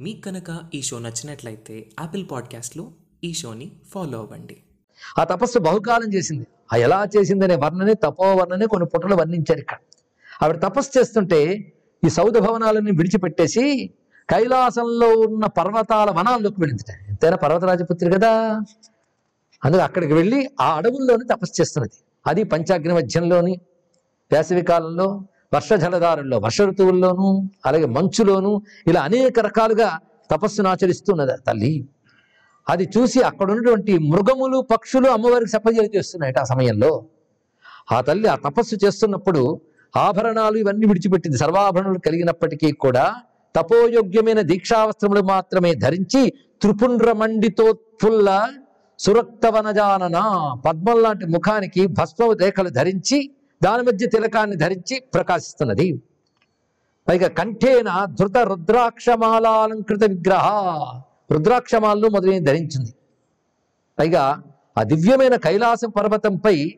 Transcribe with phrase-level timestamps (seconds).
[0.00, 2.90] మీకు కనుక ఈ షో నచ్చినట్లయితే యాపిల్ పాడ్కాస్ట్లో
[3.24, 4.56] ఈ షోని ఫాలో అవ్వండి.
[5.18, 6.46] ఆ తపస్సు బహుకాలం చేసింది.
[6.72, 9.76] ఆ ఎలా చేసిందనే వర్ణనే తపోవర్ణనే కొన్ని పుటలు వర్ణించారు ఇక్కడ.
[10.42, 11.72] ఆవిడ తపస్సు చేస్తుంటే
[12.06, 13.90] ఈ సౌధ భవనాలని విడిచిపెట్టేసి
[14.30, 18.60] కైలాసంలో ఉన్న పర్వతాల వనాల్లోకి వెళ్ళింది ఎంతైనా పర్వతరాజపుత్రి కదా.
[19.64, 21.98] అందుకే అక్కడికి వెళ్ళి ఆ అడవుల్లోనే తపస్సు చేస్తున్నది.
[22.26, 23.60] అది పంచాగ్ని మధ్యంలోని
[24.32, 25.24] వేసవి కాలంలో
[25.54, 25.72] వర్ష
[26.34, 29.98] వర్ష ఋతువుల్లోనూ అలాగే మంచులోనూ ఇలా అనేక రకాలుగా
[30.30, 31.88] తపస్సును ఆచరిస్తున్నది ఆ తల్లి.
[32.68, 37.04] అది చూసి అక్కడ ఉన్నటువంటి మృగములు పక్షులు అమ్మవారికి సపర్యలు చేస్తున్నాయట ఆ సమయంలో.
[37.92, 39.60] ఆ తల్లి ఆ తపస్సు చేస్తున్నప్పుడు
[39.96, 41.38] ఆభరణాలు ఇవన్నీ విడిచిపెట్టింది.
[41.38, 43.14] సర్వాభరణాలు కలిగినప్పటికీ కూడా
[43.56, 48.48] తపోయోగ్యమైన దీక్షావస్త్రములు మాత్రమే ధరించి త్రిపుండ్రమండితోత్ఫుల్ల
[48.98, 50.18] సురక్తవనజానన
[50.66, 53.30] పద్మం లాంటి ముఖానికి భస్మ రేఖలు ధరించి
[53.62, 56.02] దాని మధ్య తిలకాన్ని ధరించి ప్రకాశిస్తున్నది.
[57.08, 60.46] పైగా కంఠేన ధృత రుద్రాక్షమాలాలంకృత విగ్రహ
[61.32, 62.94] రుద్రాక్షమాలను మొదలైన ధరించింది.
[63.98, 64.42] పైగా
[64.78, 66.72] ఆ దివ్యమైన కైలాసం పర్వతంపై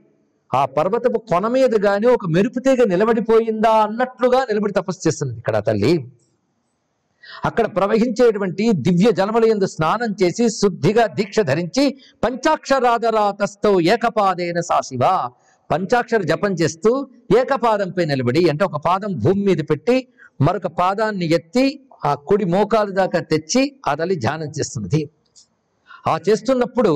[0.55, 5.93] ఆ పర్వతపు కొన మీద గాని ఒక మెరుపుతీగ నిలబడిపోయిందా అన్నట్లుగా నిలబడి తపస్సు చేస్తున్నది ఇక్కడ తల్లి.
[7.45, 11.85] అక్కడ ప్రవహించేటువంటి దివ్య జలములందు స్నానం చేసి శుద్ధిగా దీక్ష ధరించి
[12.25, 15.01] పంచాక్షరాధరాతస్థౌ ఏకపాదేన సాశివ.
[15.71, 20.09] పంచాక్షర జపం చేస్తూ ఏకపాదంపై నిలబడి అంటే ఒక పాదం భూమి మీద పెట్టి
[20.41, 25.11] మరొక పాదాన్ని ఎత్తి ఆ కుడి మోకాలు దాకా తెచ్చి ఆ తల్లి ధ్యానం చేస్తున్నది.
[26.07, 26.93] ఆ చేస్తున్నప్పుడు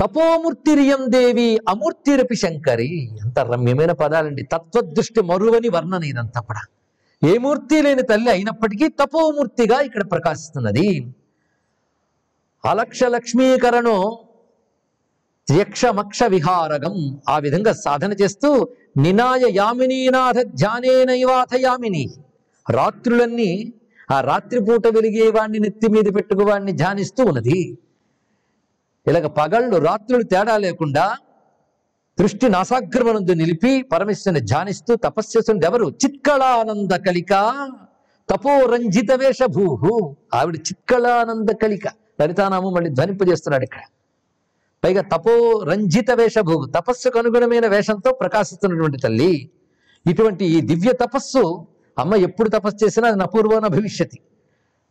[0.00, 4.42] తపోమూర్తిరియం దేవి అమూర్తిరపి శంకరి ఎంత రమ్యమైన పదాలండి.
[4.42, 6.62] తత్వదృష్టి మరువని వర్ణన ఇదంతా కూడా.
[7.28, 11.14] ఏ మూర్తి లేని తల్లి అయినప్పటికీ తపోమూర్తిగా ఇక్కడ ప్రకాశిస్తున్నది.
[12.64, 14.16] అలక్ష లక్ష్మీకరణం
[15.52, 22.08] యక్షమక్ష విహారగం ఆ విధంగా సాధన చేస్తూ నినాయ యామినీనాథ ధ్యానేనైవాథ యామిని.
[22.70, 23.72] రాత్రులన్నీ
[24.10, 27.78] ఆ రాత్రిపూట వెలిగే వాణ్ణి నెత్తి మీద పెట్టుకువాణ్ణి ధ్యానిస్తూ ఉన్నది.
[29.06, 31.16] ఇలాగ పగళ్ళు రాత్రులు తేడా లేకుండా
[32.20, 35.90] దృష్టి నాసాగ్రమనందు నిలిపి పరమేశ్వరుని ధ్యానిస్తూ తపస్సుని ఎవరు?
[35.90, 37.32] చిత్కళానంద కలిక
[38.30, 40.16] తపోరంజిత వేషభూహు.
[40.34, 41.86] ఆవిడ చిత్కళానంద కలిక.
[42.20, 43.80] లలితానామం మళ్ళీ ధ్వనింపజేస్తున్నాడు ఇక్కడ.
[44.84, 49.50] పైగా తపో రంజిత వేషభూ తపస్సుకు అనుగుణమైన వేషంతో ప్రకాశిస్తున్నటువంటి తల్లి
[50.06, 51.66] ఇటువంటి ఈ దివ్య తపస్సు
[51.98, 54.18] అమ్మ ఎప్పుడు తపస్సు చేసినా అది నపూర్వన భవిష్యతి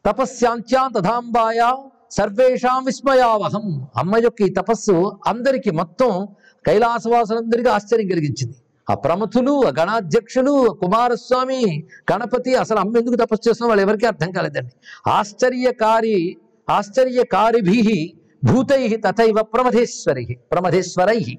[0.05, 1.75] తపస్యాంత్యా తథాంబాయ
[2.11, 3.87] సర్వేషాం విస్మయావహం.
[3.95, 6.27] అమ్మ యొక్క ఈ తపస్సు అందరికీ మొత్తం
[6.65, 8.55] కైలాసవాసులందరికీ ఆశ్చర్యం కలిగించింది.
[8.89, 14.71] ఆ ప్రముఖులు ఆ గణాధ్యక్షులు కుమారస్వామి గణపతి అసలు అమ్మ ఎందుకు తపస్సు చేస్తున్నా వాళ్ళు ఎవరికీ అర్థం కాలేదండి.
[15.07, 16.37] ఆశ్చర్యకారి
[16.69, 18.13] ఆశ్చర్యకారిభి
[18.43, 21.37] భూతై తథైవ ప్రమధేశ్వరి ప్రమధేశ్వరై.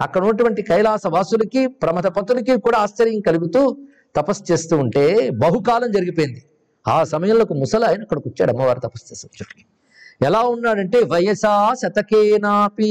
[0.00, 3.76] అక్కడ ఉన్నటువంటి కైలాస వాసులకి ప్రమథపతులకి కూడా ఆశ్చర్యం కలుగుతూ
[4.16, 6.42] తపస్సు చేస్తూ ఉంటే బహుకాలం జరిగిపోయింది.
[6.88, 9.64] ఆ సమయంలో ఒక ముసలి ఆయన అక్కడికి వచ్చాడు అమ్మవారు తపస్సు చేసే
[10.26, 12.90] ఎలా ఉన్నాడంటే వయసా శతకేనాపి.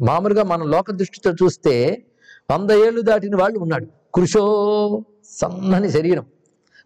[0.00, 2.04] మామూలుగా మన లోక దృష్టితో చూస్తే
[2.50, 3.86] వంద ఏళ్ళు దాటిన వాళ్ళు ఉన్నాడు.
[4.14, 6.26] కృషో సన్నని శరీరం.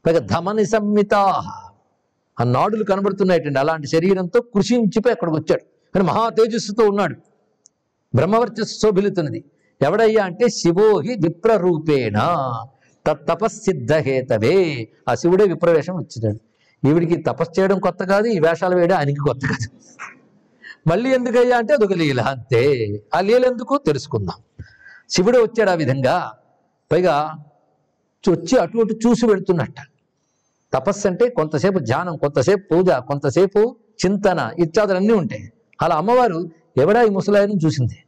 [0.07, 1.15] పైగా ధమని సంహిత
[2.41, 5.74] ఆ నాడులు కనబడుతున్నాయటండి అలాంటి శరీరంతో కృషించిపోయి అక్కడికి వచ్చాడు.
[5.95, 7.17] కానీ మహా తేజస్సుతో ఉన్నాడు.
[8.15, 9.45] బ్రహ్మవర్చస్సు శోభిలుతున్నది
[9.83, 12.19] ఎవడయ్యా అంటే శివోహి విప్రరూపేణ.
[13.07, 14.89] తపస్సిద్ధహేతవే.
[15.09, 16.41] ఆ శివుడే విప్రవేశం వచ్చినాడు.
[16.89, 19.69] ఈవిడికి తపస్సు చేయడం కొత్త కాదు ఈ వేషాలు వేయడం ఆయనకి కొత్త కాదు.
[20.89, 22.63] మళ్ళీ ఎందుకయ్యా అంటే అదొక లీల అంతే.
[23.15, 24.65] ఆ లీల ఎందుకు తెలుసుకుందాం.
[25.11, 26.33] శివుడే వచ్చాడు ఆ విధంగా.
[26.93, 27.33] పైగా
[28.31, 29.75] వచ్చి అటు అటు చూసి పెడుతున్నట్ట
[30.75, 35.51] తపస్సు అంటే కొంతసేపు ధ్యానం కొంతసేపు పూజ కొంతసేపు చింతన ఇత్యాదులన్నీ ఉంటాయి.
[35.83, 37.99] అలా అమ్మవారు ఎవడా ఈ ముసలాయని చూసింది.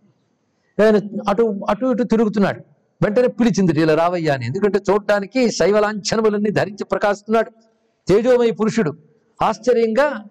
[0.85, 2.61] ఆయన అటు అటు ఇటు తిరుగుతున్నాడు.
[3.03, 4.47] వెంటనే పిలిచింది ఇలా రావయ్యా అని.
[4.47, 7.51] ఎందుకంటే చూడటానికి శైవలాంఛనములన్నీ ధరించి ప్రకాశిస్తున్నాడు.
[8.09, 8.95] తేజోమయ పురుషుడు.
[9.43, 10.25] ఆశ్చర్యంగా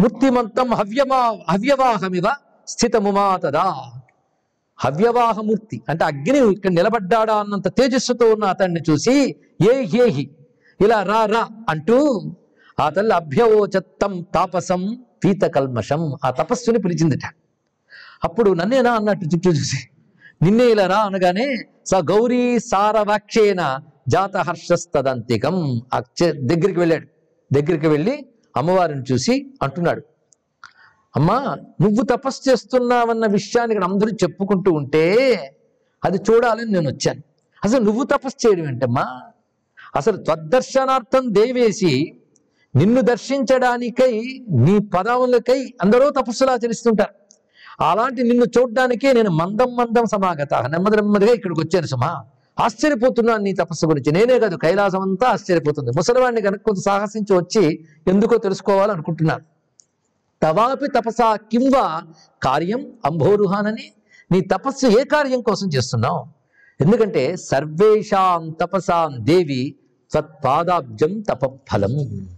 [0.00, 2.22] మూర్తిమంతం హవ్యమా హవ్యవాహమివ
[2.68, 3.74] స్థితముమా తదా.
[4.78, 5.82] హవ్యవాహమూర్తి.
[5.88, 9.36] అంటే అగ్ని ఇక్కడ నిలబడ్డాడా అన్నంత తేజస్సుతో ఉన్న అతన్ని చూసి
[9.72, 10.30] ఏ హేహి
[10.80, 12.22] ఇలా రా రా అంటూ
[12.80, 17.24] ఆ తల్లి అభ్యవోచత్తం తాపసం పీత కల్మషం ఆ తపస్సుని పిలిచిందిట.
[18.24, 19.78] అప్పుడు నన్నేనా అన్నట్టు చుట్టూ చూసి
[20.44, 21.46] నిన్నే ఇలా రా అనగానే
[21.90, 23.62] స గౌరీ సారవాక్షేన
[24.14, 25.56] జాత హర్షస్తదంతికం
[26.50, 27.06] దగ్గరికి వెళ్ళాడు.
[27.50, 28.14] దగ్గరికి వెళ్ళి
[28.56, 30.02] అమ్మవారిని చూసి అంటున్నాడు
[31.14, 31.36] అమ్మా
[31.82, 35.04] నువ్వు తపస్సు చేస్తున్నావన్న విషయాన్ని ఇక్కడ అందరూ చెప్పుకుంటూ ఉంటే
[36.02, 37.22] అది చూడాలని నేను వచ్చాను.
[37.64, 39.06] అసలు నువ్వు తపస్సు చేయడం ఏంటమ్మా?
[39.96, 41.92] అసలు త్వద్దర్శనార్థం దేవేసి
[42.76, 47.14] నిన్ను దర్శించడానికై నీ పదములకై అందరూ తపస్సులు ఆచరిస్తుంటారు
[47.84, 50.54] అలాంటి నిన్ను చూడడానికే నేను మందం మందం సమాగత.
[50.54, 52.24] నెమ్మది నెమ్మదిగా ఇక్కడికి వచ్చాను సుమా.
[52.60, 54.12] ఆశ్చర్యపోతున్నాను నీ తపస్సు గురించి.
[54.12, 55.90] నేనే కాదు కైలాసం అంతా ఆశ్చర్యపోతుంది.
[55.96, 59.44] ముసలివాడిని కనుక కొంత సాహసించి వచ్చి ఎందుకో తెలుసుకోవాలనుకుంటున్నాను.
[60.42, 62.02] తవాపి తపసా కింవ
[62.42, 63.92] కార్యం అంభోరుహానని
[64.32, 66.26] నీ తపస్సు ఏ కార్యం కోసం చేస్తున్నావు?
[66.80, 69.74] ఎందుకంటే సర్వేషాం తపసాం దేవి
[70.12, 72.35] త్వత్పాదాబ్జం తపఫలం.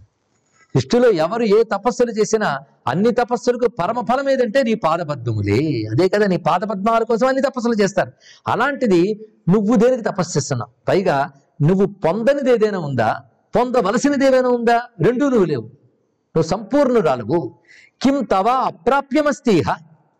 [0.75, 5.87] సృష్టిలో ఎవరు ఏ తపస్సులు చేసినా అన్ని తపస్సులకు పరమ ఫలం ఏదంటే నీ పాదపద్మములే.
[5.91, 8.11] అదే కదా నీ పాదపద్మాల కోసం అన్ని తపస్సులు చేస్తారు.
[8.47, 10.71] అలాంటిది నువ్వు దేనికి తపస్సు చేస్తున్నావు?
[10.87, 11.31] పైగా
[11.61, 13.21] నువ్వు పొందనిది ఏదైనా ఉందా?
[13.55, 14.81] పొందవలసినది ఏదైనా ఉందా?
[15.01, 15.61] రెండూ నువ్వు లేవు.
[15.61, 17.55] నువ్వు సంపూర్ణురాలువు.
[18.01, 19.75] కిం తవా అప్రాప్యమస్తీహ ఇహ.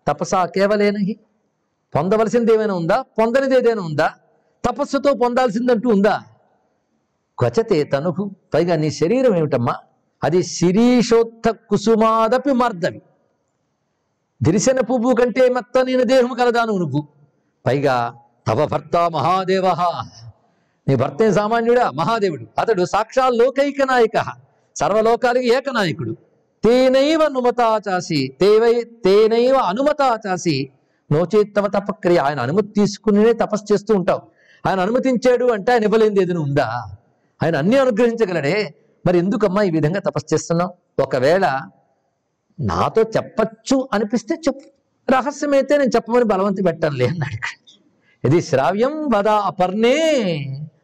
[0.07, 1.19] తపసా కేవలేనహి.
[1.95, 3.01] పొందవలసింది ఏమైనా ఉందా?
[3.01, 4.13] పొందనిది ఏదైనా ఉందా?
[4.65, 6.21] తపస్సుతో పొందాల్సిందంటూ ఉందా?
[7.39, 8.31] క్వచతే తనుహు.
[8.53, 9.75] పైగా నీ శరీరం ఏమిటమ్మా?
[10.23, 13.01] అది శిరీషోత్త కుసుమాదపి మార్దవి
[14.43, 17.07] దిరిసిన పువ్వు కంటే మెత్తనైన దేహము కలదాను నువ్వు.
[17.65, 18.15] పైగా
[18.47, 19.67] తవ భర్త మహాదేవ.
[20.87, 21.91] నీ భర్తే సామాన్యుడా?
[21.91, 22.45] మహాదేవుడు.
[22.57, 24.25] అతడు సాక్షాత్ లోకైక నాయక.
[24.75, 26.17] సర్వలోకాలకి ఏకనాయకుడు.
[26.63, 30.69] తేనైవ అనుమతాచాసి తేవై తేనైవ అనుమతాచాసి
[31.11, 32.17] నోచేత్తమ తపక్రియ.
[32.17, 34.21] ఆయన అనుమతి తీసుకునే తపస్సు చేస్తూ ఉంటావు.
[34.69, 36.95] ఆయన అనుమతించాడు అంటే ఆయన ఇవ్వలేనిది ఏదైనా ఉందా?
[37.43, 38.73] ఆయన అన్ని అనుగ్రహించగలడే.
[39.07, 41.01] మరి ఎందుకమ్మా ఈ విధంగా తపస్సు చేస్తున్నావు?
[41.01, 41.61] ఒకవేళ
[42.59, 44.61] నాతో చెప్పచ్చు అనిపిస్తే చెప్పు.
[45.11, 47.79] రహస్యమైతే నేను చెప్పమని బలవంతి పెట్టాలి అన్నాడు ఇక్కడ.
[48.25, 49.95] ఇది శ్రావ్యం వద అపర్ణే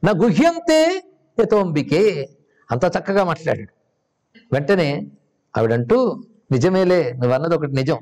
[0.03, 1.03] నా గుహ్యంతే
[1.39, 2.29] యతోంబికే.
[2.71, 3.73] అంత చక్కగా మాట్లాడాడు.
[4.53, 5.07] వెంటనే
[5.57, 7.99] ఆవిడంటూ నిజమేలే నువ్వన్నది ఒకటి నిజం.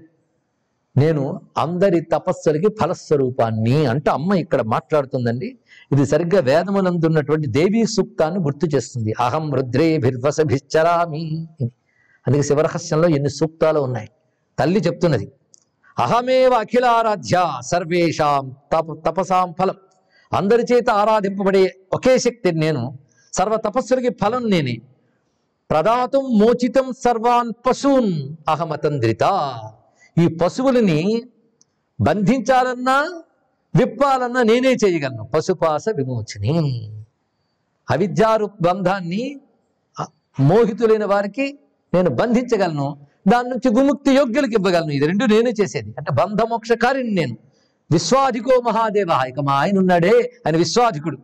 [0.95, 5.57] నేను అందరి తపస్సులకి ఫలస్వరూపాన్ని అంటే అమ్మ ఇక్కడ మాట్లాడుతుందండి.
[5.92, 9.13] ఇది సరిగ్గా వేదమునందున్నటువంటి దేవీ సూక్తాన్ని గుర్తు చేస్తుంది.
[9.19, 11.48] అహం రుద్రేభిర్వసభిశ్చరామి
[12.28, 14.10] అందుకే శివరహస్యంలో ఎన్ని సూక్తాలు ఉన్నాయి?
[14.60, 15.31] తల్లి చెప్తున్నది.
[16.00, 19.75] అహమేవ అఖిలారాధ్య సర్వేషాం తప తపసాం ఫలం.
[20.34, 22.98] అందరి చేత ఆరాధింపబడే ఒకే శక్తి నేను
[23.34, 24.81] సర్వ తపస్సులకి ఫలం నేనే.
[25.72, 29.24] ప్రదాతం మోచితం సర్వాన్ పశూన్ అహమతంద్రిత.
[30.18, 31.24] ఈ పశువులని
[32.01, 33.21] బంధించాలన్నా
[33.75, 35.24] విప్పాలన్నా నేనే చేయగలను.
[35.24, 36.92] పశుపాస విమోచని.
[37.92, 39.39] అవిద్యారు బంధాన్ని
[40.39, 41.60] మోహితులైన వారికి
[41.94, 42.98] నేను బంధించగలను.
[43.27, 44.92] దాని నుంచి విముక్తి యోగ్యులకు ఇవ్వగలను.
[44.92, 45.94] ఇది రెండు నేనే చేసేది.
[45.98, 47.38] అంటే బంధమోక్షకారిని నేను.
[47.92, 49.24] విశ్వాధికో మహాదేవ.
[49.27, 50.33] ఇక మా ఆయన ఉన్నాడే.
[50.48, 51.18] ఆయన విశ్వాధికుడు.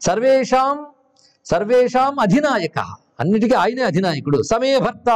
[0.00, 0.86] సర్వేషాం
[1.44, 2.78] సర్వేషాం అధినాయక.
[3.20, 4.42] అన్నిటికీ ఆయనే అధినాయకుడు.
[4.42, 5.10] సమయ భర్త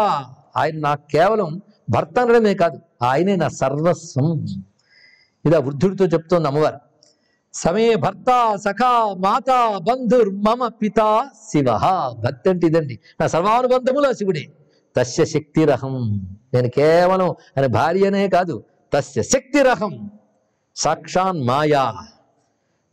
[0.57, 1.61] ఆయన నాకు కేవలం
[1.91, 2.81] భర్త అనడమే కాదు.
[3.03, 4.65] ఆయనే నా సర్వస్వం.
[5.47, 6.79] ఇదా వృద్ధుడితో చెప్తోంది అమ్మవారు.
[7.55, 11.79] సమే భర్త సఖా మాత బంధుర్ మమ పిత శివ.
[12.19, 12.99] భక్తి అంటే ఇదండి.
[13.21, 14.53] నా సర్వానుబంధములో శివుడే.
[14.97, 16.21] తస్య శక్తిరహం.
[16.55, 18.65] నేను కేవలం ఆయన భార్యనే కాదు.
[18.93, 20.11] తస్య శక్తిరహం.
[20.77, 21.95] సాక్షాన్ మాయా.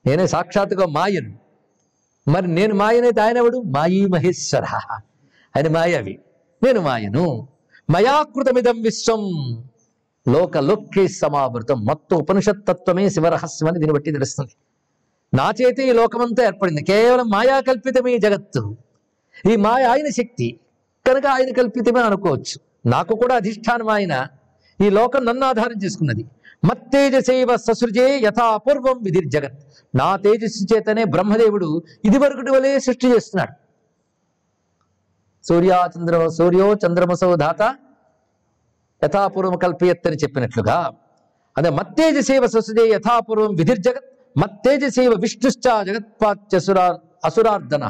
[0.05, 1.37] నేనే సాక్షాత్తుగా మాయను.
[2.31, 3.57] మరి నేను మాయనైతే ఆయన ఎవడు?
[3.57, 4.65] మాయీ మహేశ్వర.
[5.57, 6.19] ఆయన మాయవి.
[6.63, 7.47] నేను మాయను.
[7.89, 9.21] మయాకృతమిదం విశ్వం.
[10.29, 11.85] లోక సమావృతం.
[11.85, 14.51] మొత్తం ఉపనిషత్ తత్వమే శివరహస్యం అని దీన్ని బట్టి తెలుస్తుంది.
[15.33, 16.83] నా చేతి ఈ లోకమంతా ఏర్పడింది.
[16.83, 18.77] కేవలం మాయా కల్పితమే జగత్తు.
[19.51, 20.59] ఈ మాయ ఆయన శక్తి.
[21.07, 22.89] కనుక ఆయన కల్పితమే అనుకోవచ్చు.
[22.89, 24.27] నాకు కూడా అధిష్టానం ఆయన.
[24.85, 26.25] ఈ లోకం నన్ను ఆధారం చేసుకున్నది.
[26.65, 29.59] మత్తేజసేవ ససృజే యథాపూర్వం విధిర్ జగత్
[29.95, 33.53] నా తేజస్సు చేతనే బ్రహ్మదేవుడు ఇది వరకటి వలె సృష్టి చేస్తున్నాడు.
[35.47, 37.75] సూర్యా చంద్ర సూర్యో చంద్రమసో ధాత
[39.05, 40.93] యథాపూర్వం కల్పయత్తని చెప్పినట్లుగా
[41.57, 47.85] అదే మత్తేజసేవ ససుజే యథాపూర్వం విధిర్జగత్ మత్తేజసేవ విష్ణుశ్చ జగత్పాచ్యసురా అసురార్ధన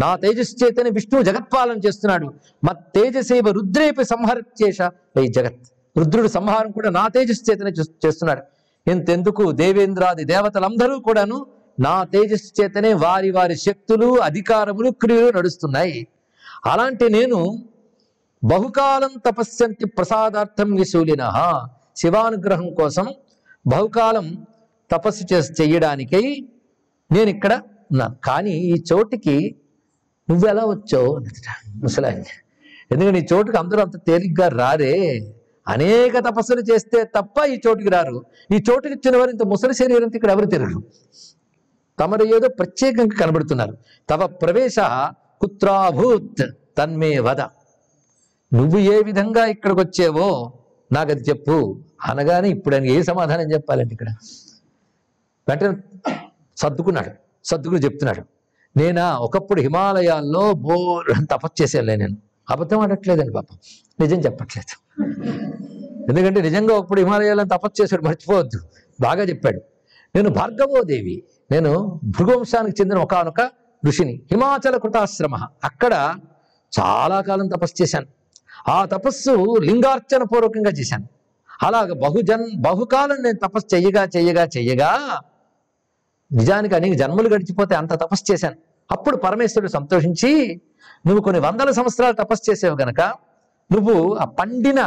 [0.00, 2.34] నా తేజశ్చేతని విష్ణువు జగత్పాలన చేస్తున్నాడు.
[2.64, 4.90] మత్తేజసేవ రుద్రేపి సంహరచేష
[5.22, 5.66] ఈ జగత్.
[5.98, 8.42] రుద్రుడు సంహారం కూడా నా తేజస్సు చేస్తున్నాడు.
[8.90, 11.46] ఇంతెందుకు దేవేంద్రాది దేవతలందరూ కూడాను
[11.80, 16.06] నా తేజస్సు చేతనే వారి వారి శక్తులు అధికారములు క్రియలు నడుస్తున్నాయి.
[16.66, 17.64] అలాంటి నేను
[18.46, 21.22] బహుకాలం తపస్యంతి ప్రసాదార్థం విశూలిన.
[21.96, 23.06] శివానుగ్రహం కోసం
[23.66, 24.46] బహుకాలం
[24.90, 26.48] తపస్సు చేసి చెయ్యడానికై
[27.12, 27.52] నేను ఇక్కడ
[27.90, 29.56] ఉన్నాను కానీ ఈ చోటికి
[30.30, 31.16] నువ్వు ఎలా వచ్చావు?
[31.16, 31.48] అన్నదట
[31.82, 32.22] ముసలాయన
[32.92, 34.94] ఎందుకంటే ఈ చోటుకి అందరూ అంత తేలిగ్గా రారే?
[35.68, 38.24] అనేక తపస్సులు చేస్తే తప్ప ఈ చోటుకి రారు.
[38.52, 40.82] ఈ చోటుకి ఇచ్చిన వారు ఇంత ముసలి శరీరం ఇక్కడ ఎవరు తిరగరు.
[41.98, 43.76] తమరు ఏదో ప్రత్యేకంగా కనబడుతున్నారు.
[44.08, 44.76] తవ ప్రవేశ
[45.40, 46.44] కుత్రాభూత్
[46.78, 47.40] తన్మే వద.
[48.54, 50.52] నువ్వు ఏ విధంగా ఇక్కడికి వచ్చావో
[50.92, 54.06] నాకు అది చెప్పు అనగానే ఇప్పుడు ఆయన ఏ సమాధానం చెప్పాలండి ఇక్కడ?
[55.48, 56.00] వెంటనే
[56.56, 57.10] సర్దుకున్నాడు.
[57.44, 58.22] సర్దుకుని చెప్తున్నాడు.
[58.78, 62.16] నేనా ఒకప్పుడు హిమాలయాల్లో బోర్ తపస్సు చేసేలే నేను.
[62.50, 63.58] అబద్ధం అనట్లేదండి పాపం.
[64.00, 65.02] నిజం చెప్పట్లేదు.
[66.10, 68.60] ఎందుకంటే నిజంగా ఒకప్పుడు హిమాలయాలను తపస్సు చేశాడు మర్చిపోవద్దు.
[69.00, 69.60] బాగా చెప్పాడు.
[70.14, 71.22] నేను భార్గవోదేవి.
[71.50, 73.50] నేను భృగవంశానికి చెందిన ఒకనొక
[73.86, 74.22] ఋషిని.
[74.30, 75.34] హిమాచల కృతాశ్రమ.
[75.64, 76.14] అక్కడ
[76.80, 78.15] చాలా కాలం తపస్సు చేశాను.
[78.68, 81.06] ఆ తపస్సు లింగార్చన పూర్వకంగా చేశాను.
[81.62, 85.20] అలాగ బహుజన్ బహుకాలం నేను తపస్సు చెయ్యగా చెయ్యగా చెయ్యగా
[86.32, 88.56] నిజానికి అనేక జన్మలు గడిచిపోతే అంత తపస్సు చేశాను.
[88.90, 90.60] అప్పుడు పరమేశ్వరుడు సంతోషించి
[91.06, 93.00] నువ్వు కొన్ని వందల సంవత్సరాలు తపస్సు చేసావు గనక
[93.72, 94.80] నువ్వు ఆ పండిన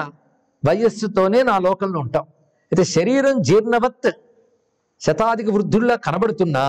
[0.68, 2.26] వయస్సుతోనే నా లోకంలో ఉంటావు.
[2.72, 4.10] అయితే శరీరం జీర్ణవత్
[5.02, 6.64] శతాధిక వృద్ధుల్లా కనబడుతున్నా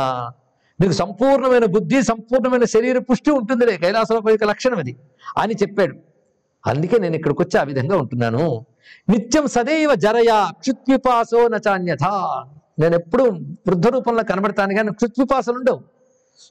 [0.81, 4.97] నీకు సంపూర్ణమైన బుద్ధి సంపూర్ణమైన శరీర పుష్టి ఉంటుందిలే కైలాసంలో యొక్క లక్షణం అది
[5.39, 6.10] అని చెప్పాడు.
[6.67, 8.67] అందుకే నేను ఇక్కడికి వచ్చి ఆ విధంగా ఉంటున్నాను.
[9.09, 12.05] నిత్యం సదైవ జరయ క్షుత్విపాసో నచాన్యథ.
[12.79, 13.23] నేను ఎప్పుడు
[13.69, 15.81] వృద్ధ రూపంలో కనబడతాను కానీ క్షుత్విపాసలు ఉండవు.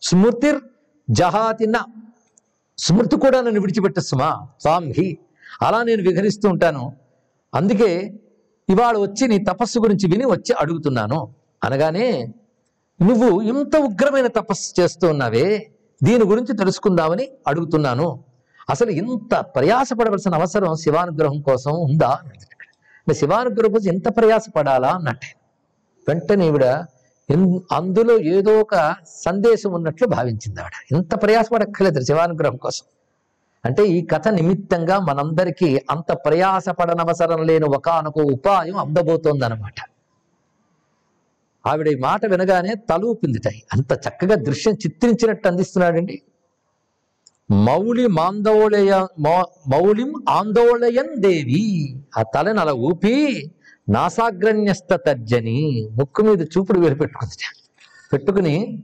[0.01, 0.61] స్మృతిర్
[1.09, 1.77] జహాతిన
[2.77, 5.17] స్మృతి కూడా నన్ను విడిచిపెట్టేస్తుమా సాంహి
[5.61, 6.93] అలా నేను విహరిస్తూ ఉంటాను.
[7.53, 8.19] అందుకే
[8.69, 11.33] ఇవాళ వచ్చి నీ తపస్సు గురించి విని వచ్చి అడుగుతున్నాను.
[11.63, 12.33] అనగానే
[13.01, 15.71] నువ్వు ఇంత ఉగ్రమైన తపస్సు చేస్తూ ఉన్నావే
[16.03, 18.23] దీని గురించి తెలుసుకుందామని అడుగుతున్నాను.
[18.69, 25.29] అసలు ఇంత ప్రయాసపడవలసిన అవసరం శివానుగ్రహం కోసం ఉందా అంటే శివానుగ్రహం కోసం ఇంత ప్రయాసపడాలా అన్నట్టే.
[26.07, 26.65] వెంటనే ఈవిడ
[27.71, 28.75] అందులో ఏదో ఒక
[29.25, 30.75] సందేశం ఉన్నట్లు భావించింది ఆవిడ.
[30.95, 32.85] ఇంత ప్రయాసపడక్కర్లేదు శివానుగ్రహం కోసం.
[33.65, 39.79] అంటే ఈ కథ నిమిత్తంగా మనందరికీ అంత ప్రయాసపడనవసరం లేని ఒకానొక ఉపాయం అందబోతోంది అనమాట
[41.65, 46.21] ఆవిడ ఈ మాట వినగానే తలూపిందిటాయి అంత చక్కగా దృశ్యం చిత్రించినట్టు అందిస్తున్నాడండి.
[47.51, 51.95] మౌలి ఆందోళయ మౌ- మౌలిం ఆందోళయన్ దేవి.
[52.17, 53.45] ఆ తలని అలా ఊపి
[53.89, 55.89] నాసాగ్రణ్యస్త తర్జని.
[55.91, 57.35] ముక్కు మీద చూపుడు వేలు పెట్టుకుంది
[58.13, 58.83] పెట్టుకుని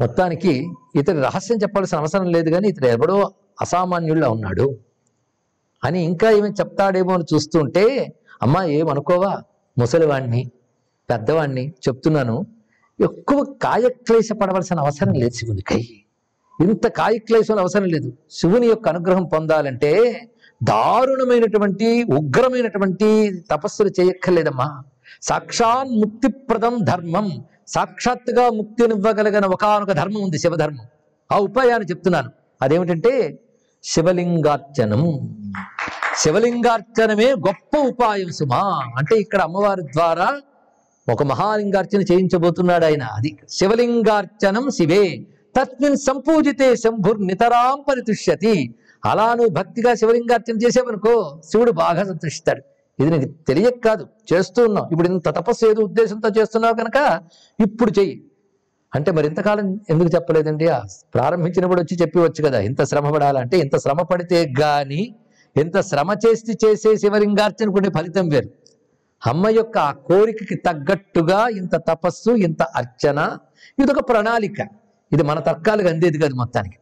[0.00, 4.78] మొత్తానికి ఇతడి రహస్యం చెప్పాల్సిన అవసరం లేదు కానీ ఇతడు ఎవడో అసామాన్యుల్లా ఉన్నాడు
[5.84, 9.42] అని ఇంకా ఏమి చెప్తాడేమో అని చూస్తుంటే అమ్మా ఏమనుకోవా?
[9.78, 10.50] ముసలివాణ్ణి
[11.10, 12.46] పెద్దవాణ్ణి చెప్తున్నాను.
[13.04, 16.03] ఎక్కువ కాయక్లేశ పడవలసిన అవసరం లేదు శివునికై.
[16.60, 18.12] ఇంత కాయక్లేశం అవసరం లేదు.
[18.30, 20.20] శివుని యొక్క అనుగ్రహం పొందాలంటే
[20.62, 24.82] దారుణమైనటువంటి ఉగ్రమైనటువంటి తపస్సులు చేయక్కర్లేదమ్మా.
[25.22, 27.44] సాక్షాన్ ముక్తిప్రదం ధర్మం.
[27.68, 30.86] సాక్షాత్తుగా ముక్తినివ్వగలిగిన ఒకనొక ధర్మం ఉంది శివధర్మం.
[31.32, 32.30] ఆ ఉపాయాన్ని చెప్తున్నాను.
[32.62, 33.38] అదేమిటంటే
[33.84, 35.36] శివలింగార్చనం.
[36.16, 38.92] శివలింగార్చనమే గొప్ప ఉపాయం సుమా.
[38.98, 40.40] అంటే ఇక్కడ అమ్మవారి ద్వారా
[41.12, 43.02] ఒక మహాలింగార్చన చేయించబోతున్నాడు ఆయన.
[43.02, 45.26] అది శివలింగార్చనం శివే.
[45.56, 48.74] తస్మిన్ సంపూజితే శంభుర్ నితరాం పరితుష్యతి.
[49.06, 52.62] అలా నువ్వు భక్తిగా శివలింగార్చన చేసేవనుకో శివుడు బాగా సంతోషిస్తాడు.
[52.98, 54.86] ఇది నీకు తెలియక కాదు చేస్తూ ఉన్నావు.
[54.92, 56.98] ఇప్పుడు ఇంత తపస్సు ఏదో ఉద్దేశంతో చేస్తున్నావు కనుక
[57.60, 58.24] ఇప్పుడు చెయ్యి.
[58.94, 60.66] అంటే మరి ఇంతకాలం ఎందుకు చెప్పలేదండి?
[61.14, 65.14] ప్రారంభించినప్పుడు వచ్చి చెప్పివచ్చు కదా ఇంత శ్రమ పడాలంటే ఇంత శ్రమ పడితే గాని
[65.56, 68.50] ఇంత శ్రమ చేసి చేసే శివలింగార్చన కొన్ని ఫలితం వేరు.
[69.22, 73.38] అమ్మ యొక్క ఆ కోరికకి తగ్గట్టుగా ఇంత తపస్సు ఇంత అర్చన
[73.78, 74.58] ఇదొక ప్రణాళిక.
[75.12, 76.76] ఇది మన తర్కాలకు అందేది కాదు మొత్తానికి.